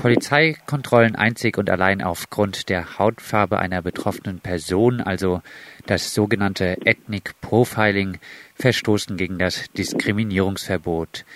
Polizeikontrollen 0.00 1.14
einzig 1.14 1.58
und 1.58 1.68
allein 1.68 2.00
aufgrund 2.00 2.70
der 2.70 2.98
Hautfarbe 2.98 3.58
einer 3.58 3.82
betroffenen 3.82 4.40
Person, 4.40 5.02
also 5.02 5.42
das 5.84 6.14
sogenannte 6.14 6.78
Ethnic 6.86 7.38
Profiling, 7.42 8.18
verstoßen 8.54 9.18
gegen 9.18 9.38
das 9.38 9.70
Diskriminierungsverbot. 9.72 11.26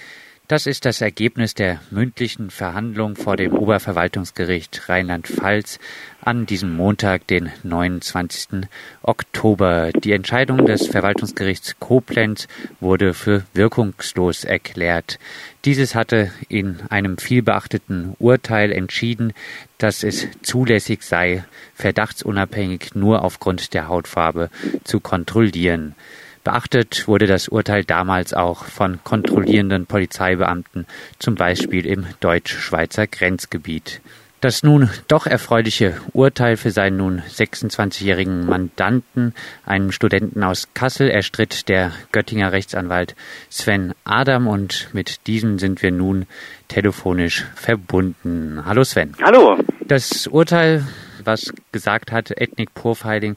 Das 0.46 0.66
ist 0.66 0.84
das 0.84 1.00
Ergebnis 1.00 1.54
der 1.54 1.80
mündlichen 1.90 2.50
Verhandlung 2.50 3.16
vor 3.16 3.38
dem 3.38 3.54
Oberverwaltungsgericht 3.54 4.90
Rheinland-Pfalz 4.90 5.78
an 6.20 6.44
diesem 6.44 6.76
Montag, 6.76 7.26
den 7.28 7.50
29. 7.62 8.68
Oktober. 9.00 9.90
Die 9.92 10.12
Entscheidung 10.12 10.66
des 10.66 10.86
Verwaltungsgerichts 10.86 11.76
Koblenz 11.78 12.46
wurde 12.78 13.14
für 13.14 13.44
wirkungslos 13.54 14.44
erklärt. 14.44 15.18
Dieses 15.64 15.94
hatte 15.94 16.30
in 16.50 16.82
einem 16.90 17.16
vielbeachteten 17.16 18.14
Urteil 18.18 18.70
entschieden, 18.70 19.32
dass 19.78 20.02
es 20.02 20.28
zulässig 20.42 21.04
sei, 21.04 21.44
verdachtsunabhängig 21.74 22.94
nur 22.94 23.24
aufgrund 23.24 23.72
der 23.72 23.88
Hautfarbe 23.88 24.50
zu 24.84 25.00
kontrollieren. 25.00 25.94
Beachtet 26.44 27.08
wurde 27.08 27.26
das 27.26 27.48
Urteil 27.48 27.84
damals 27.84 28.34
auch 28.34 28.64
von 28.66 29.00
kontrollierenden 29.02 29.86
Polizeibeamten, 29.86 30.86
zum 31.18 31.36
Beispiel 31.36 31.86
im 31.86 32.06
deutsch-schweizer 32.20 33.06
Grenzgebiet. 33.06 34.02
Das 34.44 34.62
nun 34.62 34.90
doch 35.08 35.26
erfreuliche 35.26 35.94
Urteil 36.12 36.58
für 36.58 36.70
seinen 36.70 36.98
nun 36.98 37.22
26-jährigen 37.22 38.44
Mandanten, 38.44 39.32
einem 39.64 39.90
Studenten 39.90 40.42
aus 40.42 40.68
Kassel, 40.74 41.08
erstritt 41.08 41.70
der 41.70 41.92
Göttinger 42.12 42.52
Rechtsanwalt 42.52 43.16
Sven 43.48 43.94
Adam 44.04 44.46
und 44.46 44.90
mit 44.92 45.26
diesem 45.26 45.58
sind 45.58 45.80
wir 45.80 45.92
nun 45.92 46.26
telefonisch 46.68 47.46
verbunden. 47.54 48.62
Hallo 48.66 48.84
Sven. 48.84 49.14
Hallo. 49.22 49.56
Das 49.88 50.26
Urteil, 50.26 50.86
was 51.24 51.50
gesagt 51.72 52.12
hat, 52.12 52.30
Ethnic 52.30 52.74
Profiling 52.74 53.36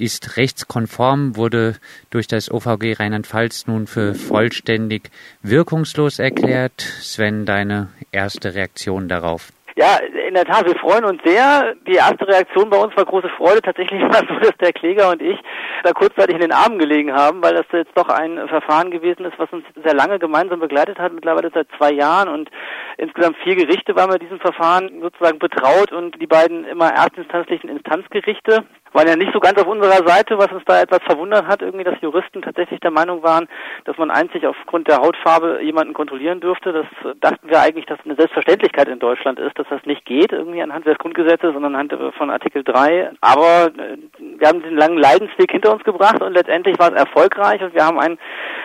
ist 0.00 0.36
rechtskonform, 0.36 1.36
wurde 1.36 1.76
durch 2.10 2.26
das 2.26 2.50
OVG 2.50 2.94
Rheinland-Pfalz 2.98 3.66
nun 3.66 3.86
für 3.86 4.14
vollständig 4.14 5.10
wirkungslos 5.42 6.18
erklärt. 6.18 6.80
Sven, 6.80 7.46
deine 7.46 7.88
erste 8.12 8.54
Reaktion 8.54 9.08
darauf? 9.08 9.52
Ja, 9.76 9.98
in 10.28 10.34
der 10.34 10.44
Tat, 10.44 10.66
wir 10.66 10.76
freuen 10.76 11.04
uns 11.04 11.22
sehr. 11.24 11.74
Die 11.86 11.94
erste 11.94 12.28
Reaktion 12.28 12.68
bei 12.70 12.76
uns 12.76 12.94
war 12.96 13.04
große 13.04 13.30
Freude. 13.30 13.62
Tatsächlich 13.62 14.00
war 14.02 14.22
es 14.22 14.28
so, 14.28 14.38
dass 14.38 14.56
der 14.60 14.72
Kläger 14.72 15.10
und 15.10 15.22
ich 15.22 15.38
da 15.82 15.92
kurzzeitig 15.92 16.34
in 16.34 16.42
den 16.42 16.52
Armen 16.52 16.78
gelegen 16.78 17.14
haben, 17.14 17.42
weil 17.42 17.54
das 17.54 17.66
jetzt 17.72 17.96
doch 17.96 18.08
ein 18.08 18.46
Verfahren 18.48 18.90
gewesen 18.90 19.24
ist, 19.24 19.38
was 19.38 19.50
uns 19.52 19.64
sehr 19.82 19.94
lange 19.94 20.18
gemeinsam 20.18 20.60
begleitet 20.60 20.98
hat, 20.98 21.12
mittlerweile 21.12 21.50
seit 21.54 21.68
zwei 21.78 21.92
Jahren 21.92 22.28
und 22.28 22.50
insgesamt 22.98 23.38
vier 23.38 23.56
Gerichte 23.56 23.96
waren 23.96 24.10
mit 24.10 24.22
diesem 24.22 24.38
Verfahren 24.38 25.00
sozusagen 25.00 25.38
betraut 25.38 25.92
und 25.92 26.20
die 26.20 26.26
beiden 26.26 26.64
immer 26.66 26.90
erstinstanzlichen 26.90 27.70
Instanzgerichte 27.70 28.64
waren 28.92 29.08
ja 29.08 29.16
nicht 29.16 29.32
so 29.32 29.40
ganz 29.40 29.60
auf 29.60 29.66
unserer 29.66 30.06
Seite, 30.06 30.38
was 30.38 30.50
uns 30.52 30.64
da 30.66 30.80
etwas 30.80 31.00
verwundert 31.04 31.46
hat, 31.46 31.62
irgendwie, 31.62 31.84
dass 31.84 32.00
Juristen 32.00 32.42
tatsächlich 32.42 32.80
der 32.80 32.90
Meinung 32.90 33.22
waren, 33.22 33.48
dass 33.84 33.96
man 33.98 34.10
einzig 34.10 34.46
aufgrund 34.46 34.88
der 34.88 34.98
Hautfarbe 34.98 35.60
jemanden 35.62 35.94
kontrollieren 35.94 36.40
dürfte. 36.40 36.72
Das 36.72 37.14
dachten 37.20 37.48
wir 37.48 37.60
eigentlich, 37.60 37.86
dass 37.86 37.98
eine 38.04 38.16
Selbstverständlichkeit 38.16 38.88
in 38.88 38.98
Deutschland 38.98 39.38
ist, 39.38 39.58
dass 39.58 39.66
das 39.68 39.84
nicht 39.84 40.04
geht, 40.04 40.32
irgendwie 40.32 40.62
anhand 40.62 40.86
des 40.86 40.98
Grundgesetzes, 40.98 41.52
sondern 41.52 41.74
anhand 41.74 41.94
von 42.16 42.30
Artikel 42.30 42.64
3. 42.64 43.12
Aber 43.20 43.70
äh, 43.76 43.96
wir 44.18 44.48
haben 44.48 44.62
den 44.62 44.76
langen 44.76 44.98
Leidensweg 44.98 45.50
hinter 45.50 45.72
uns 45.72 45.84
gebracht 45.84 46.20
und 46.22 46.34
letztendlich 46.34 46.78
war 46.78 46.92
es 46.92 46.98
erfolgreich 46.98 47.62
und 47.62 47.74
wir 47.74 47.84
haben 47.84 47.98
ein, 47.98 48.18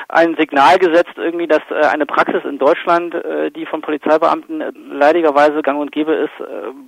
ein 0.10 0.36
Signal 0.38 0.78
gesetzt, 0.80 1.18
irgendwie, 1.18 1.48
dass 1.48 1.62
äh, 1.70 1.86
eine 1.88 2.06
Praxis 2.06 2.44
in 2.46 2.58
Deutschland, 2.58 3.14
äh, 3.14 3.52
die 3.52 3.66
von 3.66 3.82
Polizeibeamten 3.82 4.64
leidigerweise 4.92 5.62
gang 5.62 5.80
und 5.80 5.92
gäbe 5.92 6.14
ist, 6.14 6.32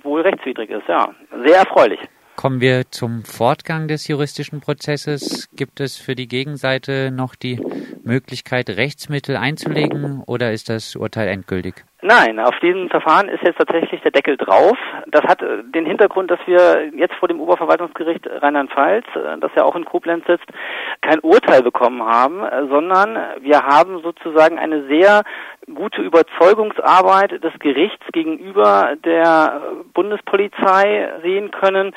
wohl 0.02 0.22
rechtswidrig 0.22 0.70
ist. 0.70 0.88
Ja, 0.88 1.10
sehr 1.44 1.58
erfreulich. 1.58 2.00
Kommen 2.38 2.60
wir 2.60 2.88
zum 2.92 3.24
Fortgang 3.24 3.88
des 3.88 4.06
juristischen 4.06 4.60
Prozesses. 4.60 5.48
Gibt 5.56 5.80
es 5.80 5.96
für 5.96 6.14
die 6.14 6.28
Gegenseite 6.28 7.10
noch 7.10 7.34
die 7.34 7.60
Möglichkeit, 8.08 8.70
Rechtsmittel 8.70 9.36
einzulegen 9.36 10.22
oder 10.26 10.52
ist 10.52 10.68
das 10.68 10.96
Urteil 10.96 11.28
endgültig? 11.28 11.84
Nein, 12.00 12.38
auf 12.38 12.56
diesem 12.60 12.88
Verfahren 12.88 13.28
ist 13.28 13.42
jetzt 13.42 13.58
tatsächlich 13.58 14.00
der 14.02 14.12
Deckel 14.12 14.36
drauf. 14.36 14.78
Das 15.08 15.24
hat 15.24 15.42
äh, 15.42 15.64
den 15.64 15.84
Hintergrund, 15.84 16.30
dass 16.30 16.38
wir 16.46 16.90
jetzt 16.94 17.14
vor 17.16 17.26
dem 17.26 17.40
Oberverwaltungsgericht 17.40 18.24
Rheinland-Pfalz, 18.24 19.04
äh, 19.16 19.38
das 19.40 19.50
ja 19.56 19.64
auch 19.64 19.74
in 19.74 19.84
Koblenz 19.84 20.24
sitzt, 20.26 20.46
kein 21.00 21.18
Urteil 21.20 21.62
bekommen 21.62 22.04
haben, 22.04 22.44
äh, 22.44 22.68
sondern 22.68 23.18
wir 23.40 23.64
haben 23.64 24.00
sozusagen 24.02 24.60
eine 24.60 24.86
sehr 24.86 25.22
gute 25.74 26.00
Überzeugungsarbeit 26.00 27.42
des 27.42 27.52
Gerichts 27.58 28.06
gegenüber 28.12 28.94
der 29.04 29.60
Bundespolizei 29.92 31.10
sehen 31.22 31.50
können, 31.50 31.94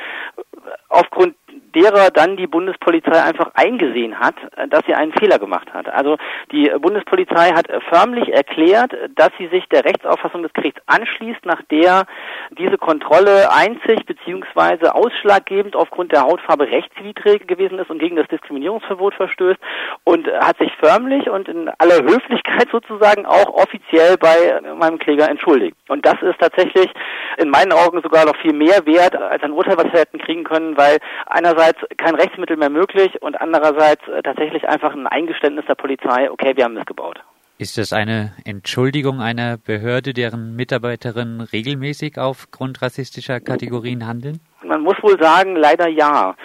aufgrund 0.90 1.36
derer 1.76 2.10
dann 2.12 2.38
die 2.38 2.48
Bundespolizei 2.48 3.22
einfach 3.24 3.52
eingesehen 3.54 4.20
hat, 4.20 4.36
dass 4.70 4.82
sie 4.86 4.94
einen 4.94 5.14
Fehler 5.14 5.40
gemacht 5.40 5.74
hat. 5.74 5.88
Also 5.90 6.18
die 6.52 6.72
Bundespolizei 6.80 7.52
hat 7.52 7.68
förmlich 7.90 8.34
erklärt, 8.34 8.94
dass 9.16 9.30
sie 9.38 9.48
sich 9.48 9.68
der 9.70 9.86
Rechtsauffassung 9.86 10.44
des 10.44 10.54
Gerichts 10.54 10.82
anschließt, 10.88 11.46
nach 11.46 11.62
der 11.70 12.06
diese 12.52 12.78
Kontrolle 12.78 13.52
einzig 13.52 14.06
bzw. 14.06 14.90
ausschlaggebend 14.90 15.76
aufgrund 15.76 16.12
der 16.12 16.24
Hautfarbe 16.24 16.68
rechtswidrig 16.68 17.48
gewesen 17.48 17.80
ist 17.80 17.90
und 17.90 18.00
gegen 18.00 18.16
das 18.16 18.28
Diskriminierungsverbot 18.28 19.14
verstößt 19.16 19.60
und 20.04 20.28
hat 20.28 20.58
sich 20.58 20.72
förmlich 20.80 21.30
und 21.30 21.48
in 21.48 21.70
aller 21.78 22.04
Höflichkeit 22.04 22.68
sozusagen 22.72 23.26
auch 23.26 23.48
offiziell 23.54 24.18
bei 24.18 24.62
meinem 24.76 25.00
Kläger 25.00 25.30
entschuldigt. 25.30 25.76
Und 25.88 26.06
das 26.06 26.22
ist 26.22 26.40
tatsächlich 26.40 26.92
in 27.38 27.50
meinen 27.50 27.72
Augen 27.72 28.02
sogar 28.02 28.26
noch 28.26 28.36
viel 28.38 28.54
mehr 28.54 28.86
wert 28.86 29.16
als 29.16 29.44
ein 29.44 29.52
Urteil, 29.52 29.78
was 29.78 29.92
wir 29.92 30.00
hätten 30.00 30.20
kriegen 30.20 30.44
können, 30.44 30.78
weil 30.78 30.98
einerseits 31.28 31.61
kein 31.98 32.16
Rechtsmittel 32.16 32.58
mehr 32.58 32.70
möglich 32.70 33.22
und 33.22 33.40
andererseits 33.40 34.02
tatsächlich 34.24 34.68
einfach 34.68 34.94
ein 34.94 35.08
Eingeständnis 35.08 35.66
der 35.68 35.76
Polizei, 35.76 36.30
okay, 36.30 36.54
wir 36.56 36.66
haben 36.66 36.74
missgebaut. 36.74 37.20
Ist 37.58 37.78
das 37.78 37.94
eine 37.94 38.34
Entschuldigung 38.44 39.22
einer 39.22 39.58
Behörde, 39.58 40.14
deren 40.14 40.56
Mitarbeiterinnen 40.56 41.42
regelmäßig 41.42 42.18
aufgrund 42.18 42.82
rassistischer 42.82 43.40
Kategorien 43.40 44.08
handeln? 44.08 44.40
Man 44.64 44.82
muss 44.82 44.96
wohl 45.04 45.22
sagen, 45.22 45.56
leider 45.56 45.88
ja 45.88 46.36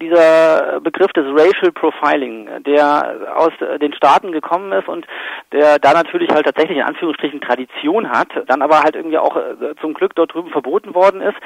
dieser 0.00 0.80
Begriff 0.80 1.12
des 1.12 1.24
Racial 1.26 1.72
Profiling, 1.72 2.48
der 2.64 3.34
aus 3.36 3.52
den 3.80 3.94
Staaten 3.94 4.32
gekommen 4.32 4.72
ist 4.72 4.88
und 4.88 5.06
der 5.52 5.78
da 5.78 5.92
natürlich 5.92 6.30
halt 6.30 6.46
tatsächlich 6.46 6.78
in 6.78 6.84
Anführungsstrichen 6.84 7.40
Tradition 7.40 8.10
hat, 8.10 8.28
dann 8.46 8.62
aber 8.62 8.82
halt 8.82 8.96
irgendwie 8.96 9.18
auch 9.18 9.36
äh, 9.36 9.74
zum 9.80 9.94
Glück 9.94 10.14
dort 10.14 10.34
drüben 10.34 10.50
verboten 10.50 10.94
worden 10.94 11.20
ist, 11.20 11.36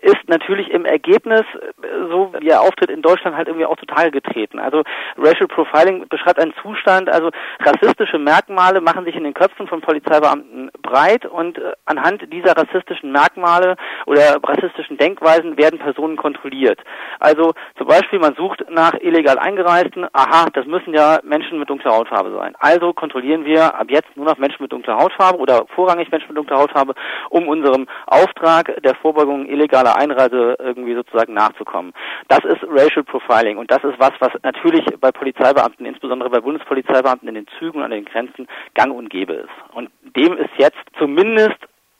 ist 0.00 0.28
natürlich 0.28 0.70
im 0.70 0.84
Ergebnis, 0.84 1.42
äh, 1.42 2.08
so 2.10 2.32
wie 2.38 2.48
er 2.48 2.62
auftritt 2.62 2.90
in 2.90 3.02
Deutschland, 3.02 3.36
halt 3.36 3.48
irgendwie 3.48 3.66
auch 3.66 3.76
zutage 3.76 4.10
getreten. 4.10 4.58
Also 4.58 4.82
Racial 5.18 5.48
Profiling 5.48 6.06
beschreibt 6.08 6.40
einen 6.40 6.54
Zustand, 6.62 7.10
also 7.12 7.30
rassistische 7.60 8.18
Merkmale 8.18 8.80
machen 8.80 9.04
sich 9.04 9.16
in 9.16 9.24
den 9.24 9.34
Köpfen 9.34 9.66
von 9.66 9.80
Polizeibeamten 9.80 10.70
breit 10.82 11.26
und 11.26 11.58
äh, 11.58 11.72
anhand 11.86 12.32
dieser 12.32 12.56
rassistischen 12.56 13.12
Merkmale 13.12 13.76
oder 14.06 14.38
rassistischen 14.42 14.96
Denkweisen 14.96 15.56
werden 15.56 15.78
Personen 15.78 16.16
kontrolliert. 16.16 16.80
Also 17.18 17.52
zum 17.76 17.86
Beispiel 17.86 17.95
Beispiel, 17.96 18.18
man 18.18 18.34
sucht 18.34 18.62
nach 18.68 18.92
illegal 19.00 19.38
Eingereisten. 19.38 20.06
Aha, 20.12 20.48
das 20.52 20.66
müssen 20.66 20.92
ja 20.92 21.18
Menschen 21.22 21.58
mit 21.58 21.70
dunkler 21.70 21.92
Hautfarbe 21.92 22.30
sein. 22.36 22.54
Also 22.58 22.92
kontrollieren 22.92 23.46
wir 23.46 23.74
ab 23.74 23.86
jetzt 23.88 24.14
nur 24.16 24.26
noch 24.26 24.36
Menschen 24.36 24.62
mit 24.62 24.72
dunkler 24.72 24.98
Hautfarbe 24.98 25.38
oder 25.38 25.64
vorrangig 25.74 26.10
Menschen 26.10 26.28
mit 26.28 26.36
dunkler 26.36 26.58
Hautfarbe, 26.58 26.94
um 27.30 27.48
unserem 27.48 27.86
Auftrag 28.06 28.82
der 28.82 28.94
Vorbeugung 28.96 29.46
illegaler 29.46 29.96
Einreise 29.96 30.56
irgendwie 30.58 30.94
sozusagen 30.94 31.32
nachzukommen. 31.32 31.94
Das 32.28 32.40
ist 32.44 32.62
Racial 32.68 33.04
Profiling 33.04 33.56
und 33.56 33.70
das 33.70 33.82
ist 33.82 33.98
was, 33.98 34.12
was 34.18 34.32
natürlich 34.42 34.84
bei 35.00 35.10
Polizeibeamten, 35.10 35.86
insbesondere 35.86 36.28
bei 36.28 36.40
Bundespolizeibeamten 36.40 37.28
in 37.28 37.34
den 37.34 37.46
Zügen 37.58 37.78
und 37.78 37.84
an 37.84 37.92
den 37.92 38.04
Grenzen 38.04 38.46
gang 38.74 38.92
und 38.92 39.08
gäbe 39.08 39.32
ist. 39.32 39.48
Und 39.72 39.90
dem 40.02 40.36
ist 40.36 40.52
jetzt 40.58 40.82
zumindest 40.98 41.56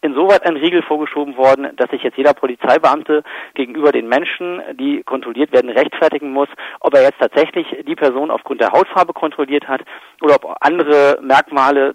insoweit 0.06 0.44
ein 0.46 0.56
Riegel 0.56 0.82
vorgeschoben 0.82 1.36
worden, 1.36 1.68
dass 1.76 1.90
sich 1.90 2.02
jetzt 2.02 2.16
jeder 2.16 2.34
Polizeibeamte 2.34 3.22
gegenüber 3.54 3.92
den 3.92 4.08
Menschen, 4.08 4.62
die 4.78 5.02
kontrolliert 5.02 5.52
werden, 5.52 5.70
rechtfertigen 5.70 6.32
muss, 6.32 6.48
ob 6.80 6.94
er 6.94 7.02
jetzt 7.02 7.20
tatsächlich 7.20 7.66
die 7.86 7.96
Person 7.96 8.30
aufgrund 8.30 8.60
der 8.60 8.72
Hautfarbe 8.72 9.12
kontrolliert 9.12 9.68
hat 9.68 9.82
oder 10.22 10.36
ob 10.36 10.56
andere 10.60 11.18
Merkmale 11.22 11.94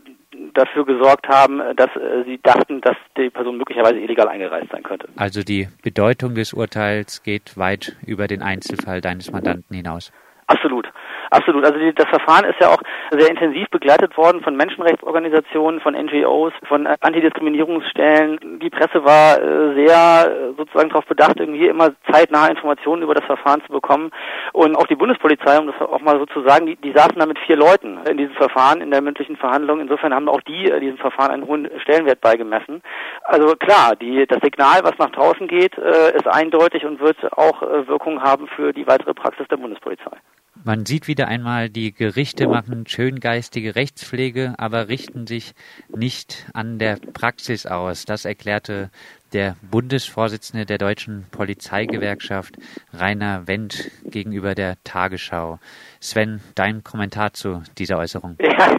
dafür 0.54 0.86
gesorgt 0.86 1.28
haben, 1.28 1.62
dass 1.76 1.90
äh, 1.96 2.24
sie 2.26 2.40
dachten, 2.42 2.82
dass 2.82 2.96
die 3.18 3.30
Person 3.30 3.58
möglicherweise 3.58 4.00
illegal 4.00 4.28
eingereist 4.28 4.72
sein 4.72 4.84
könnte. 4.84 5.08
Also 5.18 5.44
die 5.44 5.68
Bedeutung 5.84 6.36
des 6.36 6.54
Urteils 6.54 7.24
geht 7.24 7.58
weit 7.58 7.98
über 8.06 8.28
den 8.28 8.42
Einzelfall 8.42 9.02
deines 9.02 9.32
Mandanten 9.32 9.76
hinaus. 9.76 10.12
Absolut. 10.48 10.88
Absolut. 11.32 11.64
Also 11.64 11.80
die, 11.80 11.96
das 11.96 12.10
Verfahren 12.10 12.44
ist 12.44 12.60
ja 12.60 12.68
auch 12.68 12.82
sehr 13.10 13.30
intensiv 13.30 13.70
begleitet 13.70 14.18
worden 14.18 14.42
von 14.42 14.58
Menschenrechtsorganisationen, 14.58 15.80
von 15.80 15.94
NGOs, 15.94 16.52
von 16.68 16.86
Antidiskriminierungsstellen. 16.86 18.60
Die 18.60 18.70
Presse 18.70 19.06
war 19.06 19.42
äh, 19.42 19.74
sehr 19.76 20.28
äh, 20.28 20.54
sozusagen 20.58 20.90
darauf 20.90 21.06
bedacht, 21.06 21.40
irgendwie 21.40 21.68
immer 21.68 21.92
zeitnah 22.12 22.50
Informationen 22.50 23.04
über 23.04 23.14
das 23.14 23.24
Verfahren 23.24 23.62
zu 23.66 23.72
bekommen. 23.72 24.12
Und 24.52 24.76
auch 24.76 24.88
die 24.88 24.98
Bundespolizei, 24.98 25.58
um 25.58 25.68
das 25.68 25.80
auch 25.80 26.02
mal 26.02 26.20
so 26.20 26.26
zu 26.26 26.42
sagen, 26.42 26.66
die, 26.66 26.76
die 26.76 26.92
saßen 26.92 27.18
da 27.18 27.26
mit 27.26 27.40
vier 27.40 27.56
Leuten 27.56 28.00
in 28.10 28.18
diesem 28.18 28.36
Verfahren, 28.36 28.82
in 28.82 28.92
der 28.92 29.02
mündlichen 29.02 29.38
Verhandlung. 29.38 29.80
Insofern 29.80 30.14
haben 30.14 30.28
auch 30.28 30.42
die 30.42 30.70
äh, 30.70 30.82
diesem 30.82 30.98
Verfahren 30.98 31.32
einen 31.32 31.48
hohen 31.48 31.70
Stellenwert 31.82 32.20
beigemessen. 32.20 32.82
Also 33.24 33.56
klar, 33.56 33.96
die, 33.96 34.28
das 34.28 34.42
Signal, 34.44 34.82
was 34.84 34.98
nach 34.98 35.12
draußen 35.12 35.48
geht, 35.48 35.78
ist 35.78 36.28
eindeutig 36.28 36.86
und 36.86 37.00
wird 37.00 37.18
auch 37.38 37.62
Wirkung 37.62 38.22
haben 38.22 38.48
für 38.48 38.74
die 38.74 38.86
weitere 38.88 39.14
Praxis 39.14 39.48
der 39.48 39.58
Bundespolizei. 39.58 40.18
Man 40.64 40.86
sieht 40.86 41.08
wieder 41.08 41.28
einmal, 41.28 41.70
die 41.70 41.92
Gerichte 41.92 42.48
machen 42.48 42.86
schöngeistige 42.86 43.76
Rechtspflege, 43.76 44.54
aber 44.58 44.90
richten 44.90 45.26
sich 45.26 45.54
nicht 45.90 46.46
an 46.54 46.78
der 46.78 46.98
Praxis 47.14 47.66
aus. 47.66 48.06
Das 48.06 48.26
erklärte 48.26 48.92
der 49.34 49.56
Bundesvorsitzende 49.64 50.68
der 50.68 50.78
Deutschen 50.78 51.26
Polizeigewerkschaft 51.32 52.58
Rainer 52.94 53.48
Wendt 53.48 53.90
gegenüber 54.06 54.54
der 54.54 54.78
Tagesschau. 54.84 55.60
Sven, 56.00 56.42
dein 56.54 56.84
Kommentar 56.84 57.34
zu 57.34 57.64
dieser 57.80 57.98
Äußerung. 57.98 58.38
Ja, 58.40 58.78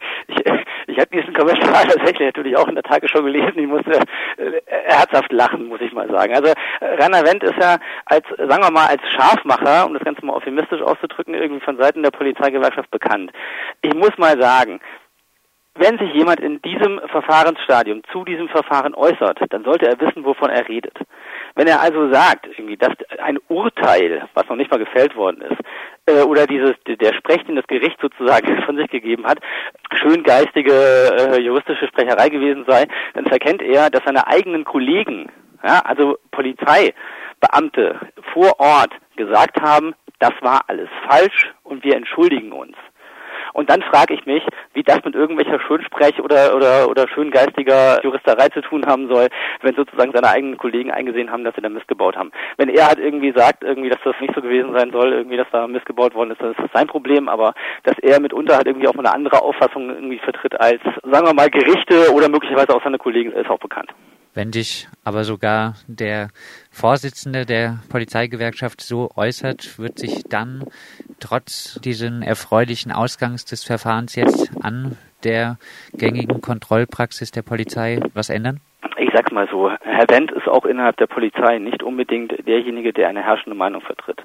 ich 0.93 0.99
habe 0.99 1.09
diesen 1.11 1.33
Kommentar 1.33 1.83
tatsächlich 1.89 2.27
natürlich 2.27 2.57
auch 2.57 2.69
in 2.69 2.75
der 2.75 2.85
Tagesschau 2.85 3.23
gelesen. 3.23 3.55
Ich 3.57 3.67
musste 3.67 3.93
äh, 4.37 4.61
herzhaft 4.67 5.33
lachen, 5.33 5.69
muss 5.69 5.81
ich 5.81 5.93
mal 5.93 6.09
sagen. 6.09 6.35
Also 6.35 6.53
äh, 6.81 7.03
Rainer 7.03 7.25
Wendt 7.25 7.43
ist 7.43 7.57
ja 7.61 7.79
als, 8.05 8.27
sagen 8.37 8.63
wir 8.63 8.71
mal, 8.71 8.87
als 8.87 9.03
Scharfmacher, 9.11 9.87
um 9.87 9.95
das 9.95 10.05
Ganze 10.05 10.25
mal 10.25 10.37
euphemistisch 10.37 10.83
auszudrücken, 10.83 11.35
irgendwie 11.35 11.65
von 11.65 11.79
Seiten 11.79 12.03
der 12.03 12.11
Polizeigewerkschaft 12.11 12.91
bekannt. 12.91 13.33
Ich 13.81 13.95
muss 13.95 14.17
mal 14.19 14.41
sagen, 14.41 14.81
wenn 15.75 15.99
sich 15.99 16.13
jemand 16.13 16.41
in 16.41 16.61
diesem 16.61 17.01
Verfahrensstadium 17.09 18.03
zu 18.13 18.25
diesem 18.25 18.49
Verfahren 18.49 18.95
äußert, 18.95 19.39
dann 19.49 19.65
sollte 19.65 19.87
er 19.87 19.99
wissen, 20.01 20.25
wovon 20.25 20.51
er 20.51 20.69
redet. 20.69 20.99
Wenn 21.55 21.67
er 21.67 21.81
also 21.81 22.13
sagt, 22.13 22.47
irgendwie, 22.47 22.77
dass 22.77 22.93
ein 23.23 23.39
Urteil, 23.49 24.29
was 24.35 24.47
noch 24.49 24.57
nicht 24.57 24.71
mal 24.71 24.79
gefällt 24.79 25.17
worden 25.17 25.41
ist, 25.41 25.59
äh, 26.07 26.23
oder 26.23 26.47
dieses 26.47 26.75
der 26.87 27.15
Sprech, 27.15 27.45
den 27.45 27.57
das 27.57 27.67
Gericht 27.67 27.99
sozusagen 28.01 28.63
von 28.67 28.77
sich 28.77 28.91
gegeben 28.91 29.27
hat, 29.27 29.39
schön 29.95 30.23
geistige 30.23 30.73
äh, 30.73 31.41
juristische 31.41 31.87
Sprecherei 31.89 32.29
gewesen 32.29 32.65
sei, 32.67 32.87
dann 33.15 33.27
verkennt 33.27 33.63
er, 33.63 33.91
dass 33.91 34.03
seine 34.05 34.27
eigenen 34.27 34.65
Kollegen, 34.65 35.31
ja, 35.65 35.81
also 35.85 36.19
Polizeibeamte 36.31 38.01
vor 38.33 38.59
Ort 38.59 38.93
gesagt 39.17 39.61
haben, 39.61 39.95
das 40.19 40.33
war 40.41 40.63
alles 40.69 40.89
falsch 41.09 41.53
und 41.65 41.85
wir 41.85 41.97
entschuldigen 41.97 42.53
uns. 42.53 42.77
Und 43.53 43.71
dann 43.71 43.83
frage 43.83 44.15
ich 44.15 44.27
mich, 44.27 44.43
wie 44.75 44.83
das 44.83 45.05
mit 45.05 45.15
irgendwelcher 45.15 45.61
Schönsprech 45.61 46.21
oder, 46.21 46.55
oder, 46.57 46.89
oder 46.89 47.09
schöngeistiger 47.09 48.03
Juristerei 48.03 48.49
zu 48.49 48.61
tun 48.61 48.87
haben 48.87 49.09
soll, 49.09 49.29
wenn 49.61 49.75
sozusagen 49.75 50.13
seine 50.13 50.29
eigenen 50.29 50.59
Kollegen 50.59 50.91
eingesehen 50.91 51.31
haben, 51.31 51.45
dass 51.45 51.55
sie 51.55 51.61
da 51.61 51.69
Mist 51.69 51.89
gebaut 51.89 52.17
haben. 52.17 52.33
Wenn 52.57 52.69
er 52.69 52.89
halt 52.89 52.99
irgendwie 52.99 53.33
sagt, 53.33 53.65
irgendwie, 53.65 53.91
dass 53.91 54.01
das 54.05 54.15
nicht 54.21 54.35
so 54.35 54.43
gewesen 54.43 54.73
sein 54.77 54.91
soll, 54.93 55.13
irgendwie, 55.13 55.37
dass 55.37 55.51
da 55.53 55.67
Mist 55.67 55.87
gebaut 55.87 56.15
worden 56.15 56.33
ist, 56.33 56.41
das 56.41 56.57
ist 56.59 56.73
sein 56.75 56.87
Problem, 56.87 57.29
aber 57.29 57.55
dass 57.85 57.99
er 57.99 58.21
mitunter 58.21 58.57
halt 58.57 58.67
irgendwie 58.67 58.89
auch 58.89 58.97
eine 58.97 59.13
andere 59.13 59.43
Auffassung 59.43 59.91
irgendwie 59.91 60.19
vertritt 60.19 60.59
als, 60.61 60.81
sagen 61.03 61.27
wir 61.27 61.35
mal, 61.35 61.51
Gerichte 61.51 62.13
oder 62.13 62.29
möglicherweise 62.29 62.75
auch 62.75 62.83
seine 62.83 62.99
Kollegen, 62.99 63.33
ist 63.33 63.51
auch 63.51 63.59
bekannt. 63.59 63.91
Wenn 64.35 64.51
dich 64.51 64.89
aber 65.05 65.25
sogar 65.25 65.75
der 65.87 66.29
Vorsitzende 66.71 67.45
der 67.45 67.81
Polizeigewerkschaft 67.91 68.81
so 68.81 69.11
äußert, 69.15 69.79
wird 69.79 69.99
sich 69.99 70.25
dann 70.25 70.65
trotz 71.21 71.79
diesen 71.83 72.23
erfreulichen 72.23 72.93
Ausgangs 72.93 73.45
des 73.45 73.63
Verfahrens 73.63 74.17
jetzt 74.17 74.51
an 74.63 74.97
der 75.23 75.59
gängigen 75.93 76.41
Kontrollpraxis 76.41 77.31
der 77.31 77.43
Polizei 77.43 78.01
was 78.15 78.31
ändern? 78.31 78.61
ich 79.03 79.11
sag's 79.13 79.33
mal 79.33 79.49
so, 79.51 79.71
Herr 79.83 80.09
Wendt 80.09 80.31
ist 80.33 80.49
auch 80.49 80.65
innerhalb 80.65 80.97
der 80.97 81.07
Polizei 81.07 81.59
nicht 81.59 81.83
unbedingt 81.83 82.47
derjenige, 82.47 82.93
der 82.93 83.09
eine 83.09 83.23
herrschende 83.23 83.57
Meinung 83.57 83.83
vertritt. 83.83 84.23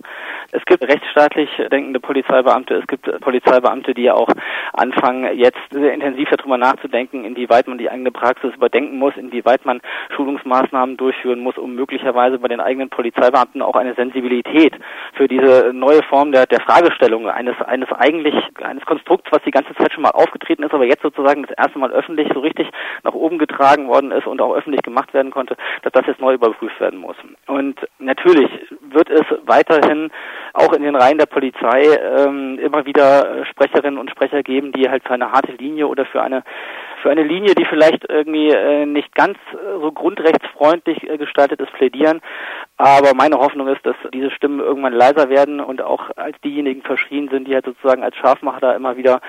Es 0.51 0.63
gibt 0.65 0.81
rechtsstaatlich 0.83 1.49
denkende 1.71 1.99
Polizeibeamte, 1.99 2.75
es 2.75 2.87
gibt 2.87 3.05
Polizeibeamte, 3.21 3.93
die 3.93 4.03
ja 4.03 4.13
auch 4.13 4.29
anfangen, 4.73 5.37
jetzt 5.37 5.59
sehr 5.71 5.93
intensiv 5.93 6.29
darüber 6.29 6.57
nachzudenken, 6.57 7.25
inwieweit 7.25 7.67
man 7.67 7.77
die 7.77 7.89
eigene 7.89 8.11
Praxis 8.11 8.53
überdenken 8.55 8.97
muss, 8.97 9.15
inwieweit 9.17 9.65
man 9.65 9.81
Schulungsmaßnahmen 10.15 10.95
durchführen 10.97 11.41
muss, 11.41 11.57
um 11.57 11.75
möglicherweise 11.75 12.39
bei 12.39 12.47
den 12.47 12.61
eigenen 12.61 12.89
Polizeibeamten 12.89 13.61
auch 13.61 13.75
eine 13.75 13.93
Sensibilität 13.95 14.73
für 15.13 15.27
diese 15.27 15.71
neue 15.73 16.03
Form 16.03 16.31
der, 16.31 16.45
der 16.45 16.61
Fragestellung 16.61 17.27
eines, 17.29 17.55
eines 17.61 17.91
eigentlich, 17.91 18.35
eines 18.61 18.85
Konstrukts, 18.85 19.31
was 19.31 19.43
die 19.43 19.51
ganze 19.51 19.73
Zeit 19.75 19.91
schon 19.91 20.03
mal 20.03 20.11
aufgetreten 20.11 20.63
ist, 20.63 20.73
aber 20.73 20.85
jetzt 20.85 21.01
sozusagen 21.01 21.43
das 21.43 21.57
erste 21.57 21.79
Mal 21.79 21.91
öffentlich 21.91 22.29
so 22.33 22.39
richtig 22.39 22.69
nach 23.03 23.13
oben 23.13 23.37
getragen 23.37 23.87
worden 23.87 24.11
ist 24.11 24.27
und 24.27 24.41
auch 24.41 24.55
öffentlich 24.55 24.81
gemacht 24.81 25.13
werden 25.13 25.31
konnte, 25.31 25.57
dass 25.81 25.91
das 25.91 26.05
jetzt 26.07 26.21
neu 26.21 26.33
überprüft 26.33 26.79
werden 26.79 26.99
muss. 26.99 27.17
Und 27.47 27.79
natürlich 27.99 28.49
wird 28.97 29.09
es 29.11 29.25
weiterhin 29.45 30.09
auch 30.53 30.73
in 30.73 30.81
den 30.81 30.95
Reihen 30.95 31.19
der 31.19 31.27
Polizei 31.27 31.83
ähm, 31.83 32.57
immer 32.59 32.85
wieder 32.85 33.45
Sprecherinnen 33.45 33.99
und 33.99 34.09
Sprecher 34.09 34.41
geben, 34.41 34.71
die 34.71 34.89
halt 34.89 35.03
für 35.03 35.13
eine 35.13 35.31
harte 35.31 35.51
Linie 35.51 35.87
oder 35.87 36.05
für 36.05 36.21
eine 36.21 36.43
für 37.03 37.11
eine 37.11 37.23
Linie, 37.23 37.53
die 37.53 37.65
vielleicht 37.65 38.09
irgendwie 38.09 38.49
äh, 38.49 38.87
nicht 38.87 39.13
ganz 39.13 39.37
äh, 39.53 39.79
so 39.79 39.91
grundrechtsfreundlich 39.91 41.07
äh, 41.07 41.17
gestaltet 41.17 41.61
ist, 41.61 41.71
plädieren. 41.73 42.21
Aber 42.77 43.15
meine 43.15 43.37
Hoffnung 43.37 43.67
ist, 43.67 43.83
dass 43.85 43.95
diese 44.13 44.29
Stimmen 44.29 44.59
irgendwann 44.59 44.93
leiser 44.93 45.29
werden 45.29 45.59
und 45.59 45.81
auch 45.81 46.11
als 46.15 46.39
diejenigen 46.41 46.83
verschrien 46.83 47.27
sind, 47.29 47.47
die 47.47 47.55
halt 47.55 47.65
sozusagen 47.65 48.03
als 48.03 48.15
Scharfmacher 48.15 48.59
da 48.59 48.75
immer 48.75 48.97
wieder 48.97 49.19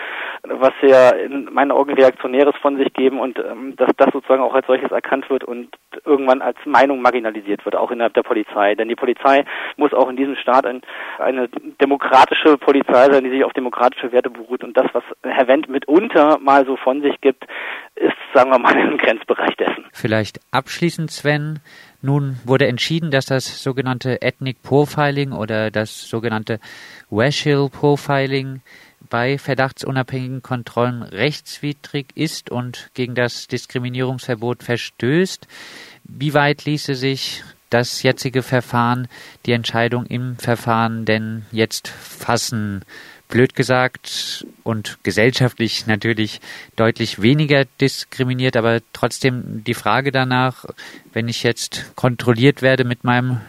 was 0.42 0.72
sehr 0.82 1.18
in 1.18 1.48
meinen 1.52 1.72
Augen 1.72 1.94
Reaktionäres 1.94 2.54
von 2.60 2.76
sich 2.76 2.92
geben 2.92 3.18
und 3.18 3.38
ähm, 3.38 3.74
dass 3.76 3.90
das 3.96 4.10
sozusagen 4.12 4.42
auch 4.42 4.54
als 4.54 4.66
solches 4.66 4.90
erkannt 4.90 5.30
wird 5.30 5.44
und 5.44 5.70
irgendwann 6.04 6.42
als 6.42 6.58
Meinung 6.66 7.00
marginalisiert 7.00 7.64
wird, 7.64 7.74
auch 7.74 7.90
innerhalb 7.90 8.14
der 8.14 8.22
Polizei. 8.22 8.74
Denn 8.74 8.88
die 8.88 8.96
Polizei 8.96 9.44
muss 9.76 9.94
auch 9.94 10.10
in 10.10 10.16
diesem 10.16 10.36
Staat 10.36 10.66
ein, 10.66 10.82
eine 11.18 11.48
demokratische 11.80 12.58
Polizei 12.58 13.10
sein, 13.10 13.24
die 13.24 13.30
sich 13.30 13.44
auf 13.44 13.54
demokratische 13.54 14.12
Werte 14.12 14.30
beruht. 14.30 14.62
Und 14.62 14.76
das, 14.76 14.86
was 14.92 15.04
Herr 15.22 15.48
Wendt 15.48 15.68
mitunter 15.68 16.38
mal 16.38 16.66
so 16.66 16.76
von 16.76 17.00
sich 17.00 17.18
gibt, 17.22 17.46
ist, 17.94 18.14
sagen 18.34 18.50
wir 18.50 18.58
mal, 18.58 18.76
im 18.92 18.98
Grenzbereich 18.98 19.56
dessen. 19.56 19.86
Vielleicht 19.92 20.40
abschließend, 20.50 21.10
Sven, 21.10 21.60
nun 22.00 22.38
wurde 22.44 22.68
entschieden, 22.68 23.10
dass 23.10 23.26
das 23.26 23.62
sogenannte 23.62 24.22
Ethnic 24.22 24.62
Profiling 24.62 25.32
oder 25.32 25.70
das 25.70 26.08
sogenannte 26.08 26.60
Racial 27.10 27.68
Profiling 27.68 28.60
bei 29.10 29.38
verdachtsunabhängigen 29.38 30.42
Kontrollen 30.42 31.02
rechtswidrig 31.02 32.08
ist 32.14 32.50
und 32.50 32.90
gegen 32.94 33.14
das 33.14 33.48
Diskriminierungsverbot 33.48 34.62
verstößt. 34.62 35.46
Wie 36.04 36.34
weit 36.34 36.64
ließe 36.64 36.94
sich 36.94 37.42
das 37.70 38.02
jetzige 38.02 38.42
Verfahren, 38.42 39.08
die 39.46 39.52
Entscheidung 39.52 40.06
im 40.06 40.36
Verfahren 40.36 41.04
denn 41.04 41.46
jetzt 41.52 41.88
fassen? 41.88 42.82
Blöd 43.28 43.54
gesagt 43.54 44.46
und 44.64 44.98
gesellschaftlich 45.04 45.86
natürlich 45.86 46.40
deutlich 46.76 47.22
weniger 47.22 47.64
diskriminiert, 47.80 48.56
aber 48.56 48.80
trotzdem 48.92 49.62
die 49.66 49.74
Frage 49.74 50.12
danach, 50.12 50.64
wenn 51.12 51.28
ich 51.28 51.42
jetzt 51.42 51.94
kontrolliert 51.96 52.62
werde 52.62 52.84
mit 52.84 53.04
meinem 53.04 53.40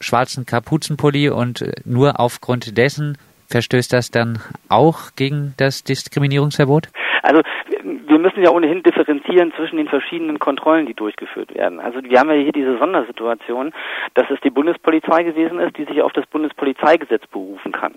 schwarzen 0.00 0.46
Kapuzenpulli 0.46 1.28
und 1.28 1.64
nur 1.84 2.20
aufgrund 2.20 2.76
dessen 2.76 3.18
verstößt 3.48 3.92
das 3.92 4.10
dann 4.10 4.38
auch 4.68 5.14
gegen 5.16 5.54
das 5.56 5.84
Diskriminierungsverbot? 5.84 6.88
Also 7.22 7.42
wir 7.84 8.18
müssen 8.18 8.42
ja 8.42 8.50
ohnehin 8.50 8.82
differenzieren 8.82 9.52
zwischen 9.56 9.76
den 9.76 9.88
verschiedenen 9.88 10.38
Kontrollen, 10.38 10.86
die 10.86 10.94
durchgeführt 10.94 11.54
werden. 11.54 11.80
Also 11.80 12.02
wir 12.02 12.18
haben 12.18 12.30
ja 12.30 12.36
hier 12.36 12.52
diese 12.52 12.78
Sondersituation, 12.78 13.72
dass 14.14 14.30
es 14.30 14.40
die 14.40 14.50
Bundespolizei 14.50 15.22
gewesen 15.22 15.58
ist, 15.58 15.76
die 15.76 15.84
sich 15.84 16.02
auf 16.02 16.12
das 16.12 16.26
Bundespolizeigesetz 16.26 17.26
berufen 17.28 17.72
kann. 17.72 17.94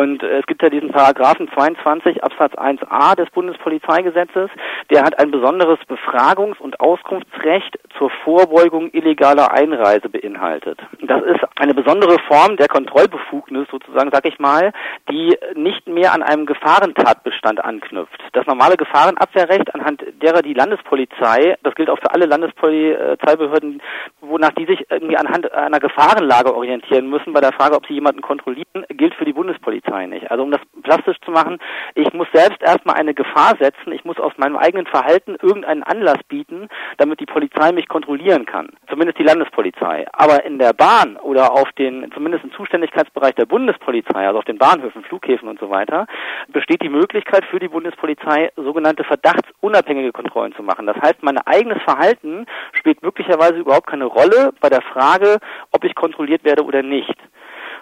Und 0.00 0.22
äh, 0.22 0.38
es 0.38 0.46
gibt 0.46 0.62
ja 0.62 0.70
diesen 0.70 0.92
Paragraphen 0.92 1.46
22 1.52 2.24
Absatz 2.24 2.54
1a 2.54 3.16
des 3.16 3.28
Bundespolizeigesetzes, 3.32 4.48
der 4.90 5.02
hat 5.02 5.18
ein 5.18 5.30
besonderes 5.30 5.78
Befragungs- 5.80 6.58
und 6.58 6.80
Auskunftsrecht 6.80 7.78
zur 7.98 8.08
Vorbeugung 8.24 8.88
illegaler 8.94 9.52
Einreise 9.52 10.08
beinhaltet. 10.08 10.78
Das 11.02 11.22
ist 11.24 11.40
eine 11.56 11.74
besondere 11.74 12.16
Form 12.28 12.56
der 12.56 12.68
Kontrollbefugnis 12.68 13.68
sozusagen, 13.70 14.10
sag 14.10 14.26
ich 14.26 14.38
mal, 14.38 14.72
die 15.10 15.36
nicht 15.54 15.86
mehr 15.86 16.14
an 16.14 16.22
einem 16.22 16.46
Gefahrentatbestand 16.46 17.62
anknüpft. 17.62 18.22
Das 18.32 18.46
normale 18.46 18.78
Gefahrenabwehrrecht, 18.78 19.74
anhand 19.74 20.02
derer 20.22 20.40
die 20.40 20.54
Landespolizei, 20.54 21.58
das 21.62 21.74
gilt 21.74 21.90
auch 21.90 21.98
für 21.98 22.14
alle 22.14 22.24
Landespolizeibehörden, 22.24 23.82
wonach 24.22 24.52
die 24.52 24.64
sich 24.64 24.86
irgendwie 24.88 25.18
anhand 25.18 25.52
einer 25.52 25.78
Gefahrenlage 25.78 26.54
orientieren 26.54 27.10
müssen 27.10 27.34
bei 27.34 27.42
der 27.42 27.52
Frage, 27.52 27.76
ob 27.76 27.86
sie 27.86 27.94
jemanden 27.94 28.22
kontrollieren, 28.22 28.86
gilt 28.88 29.14
für 29.14 29.26
die 29.26 29.34
Bundespolizei 29.34 29.89
nicht. 29.90 30.30
Also 30.30 30.42
um 30.42 30.50
das 30.50 30.60
plastisch 30.82 31.18
zu 31.24 31.30
machen, 31.30 31.58
ich 31.94 32.12
muss 32.12 32.28
selbst 32.32 32.62
erstmal 32.62 32.96
eine 32.96 33.14
Gefahr 33.14 33.56
setzen, 33.58 33.92
ich 33.92 34.04
muss 34.04 34.18
aus 34.18 34.32
meinem 34.36 34.56
eigenen 34.56 34.86
Verhalten 34.86 35.36
irgendeinen 35.40 35.82
Anlass 35.82 36.18
bieten, 36.28 36.68
damit 36.98 37.20
die 37.20 37.26
Polizei 37.26 37.72
mich 37.72 37.88
kontrollieren 37.88 38.46
kann. 38.46 38.68
zumindest 38.88 39.18
die 39.18 39.24
Landespolizei. 39.24 40.06
Aber 40.12 40.44
in 40.44 40.58
der 40.58 40.72
Bahn 40.72 41.16
oder 41.16 41.52
auf 41.52 41.70
den, 41.72 42.10
zumindest 42.12 42.44
im 42.44 42.52
Zuständigkeitsbereich 42.52 43.34
der 43.34 43.46
Bundespolizei, 43.46 44.26
also 44.26 44.38
auf 44.38 44.44
den 44.44 44.58
Bahnhöfen, 44.58 45.04
Flughäfen 45.04 45.48
und 45.48 45.60
so 45.60 45.70
weiter, 45.70 46.06
besteht 46.48 46.82
die 46.82 46.88
Möglichkeit 46.88 47.44
für 47.44 47.58
die 47.58 47.68
Bundespolizei, 47.68 48.50
sogenannte 48.56 49.04
verdachtsunabhängige 49.04 50.12
Kontrollen 50.12 50.54
zu 50.54 50.62
machen. 50.62 50.86
Das 50.86 50.96
heißt, 50.96 51.22
mein 51.22 51.38
eigenes 51.38 51.82
Verhalten 51.82 52.46
spielt 52.72 53.02
möglicherweise 53.02 53.58
überhaupt 53.58 53.86
keine 53.86 54.06
Rolle 54.06 54.52
bei 54.60 54.68
der 54.68 54.82
Frage, 54.82 55.38
ob 55.72 55.84
ich 55.84 55.94
kontrolliert 55.94 56.44
werde 56.44 56.64
oder 56.64 56.82
nicht. 56.82 57.16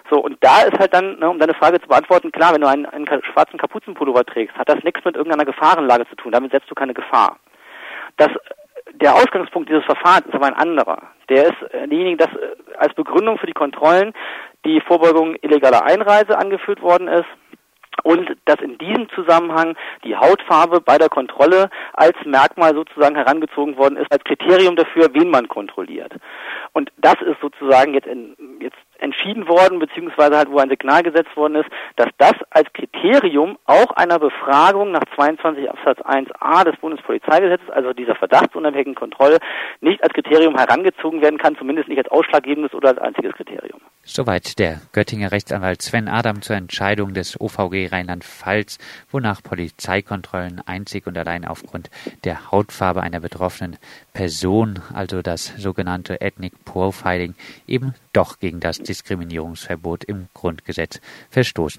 So, 0.09 0.19
und 0.19 0.37
da 0.41 0.63
ist 0.63 0.79
halt 0.79 0.93
dann, 0.93 1.19
ne, 1.19 1.29
um 1.29 1.39
deine 1.39 1.53
Frage 1.53 1.79
zu 1.79 1.87
beantworten, 1.87 2.31
klar, 2.31 2.53
wenn 2.53 2.61
du 2.61 2.67
einen, 2.67 2.85
einen 2.85 3.07
schwarzen 3.31 3.59
Kapuzenpullover 3.59 4.25
trägst, 4.25 4.57
hat 4.57 4.69
das 4.69 4.83
nichts 4.83 5.05
mit 5.05 5.15
irgendeiner 5.15 5.45
Gefahrenlage 5.45 6.07
zu 6.09 6.15
tun. 6.15 6.31
Damit 6.31 6.51
setzt 6.51 6.69
du 6.69 6.75
keine 6.75 6.93
Gefahr. 6.93 7.37
Das, 8.17 8.29
der 8.93 9.13
Ausgangspunkt 9.13 9.69
dieses 9.69 9.85
Verfahrens 9.85 10.25
ist 10.27 10.33
aber 10.33 10.47
ein 10.47 10.55
anderer. 10.55 11.01
Der 11.29 11.45
ist 11.45 11.61
äh, 11.71 11.87
derjenige, 11.87 12.17
dass 12.17 12.33
äh, 12.33 12.77
als 12.77 12.93
Begründung 12.95 13.37
für 13.37 13.47
die 13.47 13.53
Kontrollen 13.53 14.13
die 14.65 14.81
Vorbeugung 14.81 15.35
illegaler 15.41 15.85
Einreise 15.85 16.37
angeführt 16.37 16.81
worden 16.81 17.07
ist 17.07 17.27
und 18.03 18.35
dass 18.45 18.59
in 18.61 18.77
diesem 18.77 19.09
Zusammenhang 19.09 19.75
die 20.03 20.15
Hautfarbe 20.15 20.81
bei 20.81 20.97
der 20.97 21.09
Kontrolle 21.09 21.69
als 21.93 22.15
Merkmal 22.25 22.73
sozusagen 22.73 23.15
herangezogen 23.15 23.77
worden 23.77 23.97
ist, 23.97 24.11
als 24.11 24.23
Kriterium 24.23 24.75
dafür, 24.75 25.09
wen 25.13 25.29
man 25.29 25.47
kontrolliert. 25.47 26.13
Und 26.73 26.91
das 26.97 27.15
ist 27.21 27.39
sozusagen 27.41 27.93
jetzt, 27.93 28.07
in, 28.07 28.35
jetzt 28.61 28.77
entschieden 28.99 29.47
worden, 29.47 29.79
beziehungsweise 29.79 30.37
halt, 30.37 30.51
wo 30.51 30.59
ein 30.59 30.69
Signal 30.69 31.03
gesetzt 31.03 31.35
worden 31.35 31.55
ist, 31.55 31.69
dass 31.95 32.09
das 32.17 32.33
als 32.51 32.71
Kriterium 32.73 33.57
auch 33.65 33.91
einer 33.91 34.19
Befragung 34.19 34.91
nach 34.91 35.03
22 35.15 35.69
Absatz 35.69 35.99
1a 35.99 36.63
des 36.65 36.77
Bundespolizeigesetzes, 36.77 37.69
also 37.69 37.93
dieser 37.93 38.15
verdachtsunabhängigen 38.15 38.95
Kontrolle, 38.95 39.39
nicht 39.81 40.03
als 40.03 40.13
Kriterium 40.13 40.57
herangezogen 40.57 41.21
werden 41.21 41.39
kann, 41.39 41.57
zumindest 41.57 41.87
nicht 41.87 41.99
als 41.99 42.09
ausschlaggebendes 42.09 42.73
oder 42.73 42.89
als 42.89 42.99
einziges 42.99 43.33
Kriterium. 43.33 43.78
Soweit 44.03 44.57
der 44.57 44.81
Göttinger 44.91 45.31
Rechtsanwalt 45.31 45.81
Sven 45.81 46.07
Adam 46.07 46.41
zur 46.41 46.55
Entscheidung 46.55 47.13
des 47.13 47.39
OVG 47.39 47.91
Rheinland-Pfalz, 47.91 48.79
wonach 49.11 49.43
Polizeikontrollen 49.43 50.61
einzig 50.65 51.05
und 51.05 51.17
allein 51.17 51.45
aufgrund 51.45 51.91
der 52.23 52.51
Hautfarbe 52.51 53.03
einer 53.03 53.19
betroffenen 53.19 53.77
Person, 54.13 54.79
also 54.93 55.21
das 55.21 55.53
sogenannte 55.57 56.21
Ethnic 56.21 56.65
Profiling, 56.65 57.35
eben 57.67 57.93
doch 58.11 58.39
gegen 58.39 58.59
das 58.59 58.79
Diskriminierungsverbot 58.79 60.05
im 60.05 60.27
Grundgesetz 60.33 60.99
verstoßen. 61.29 61.77